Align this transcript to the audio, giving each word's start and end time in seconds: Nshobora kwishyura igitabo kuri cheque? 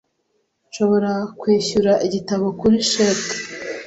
Nshobora 0.69 1.11
kwishyura 1.39 1.93
igitabo 2.07 2.47
kuri 2.59 2.77
cheque? 2.89 3.35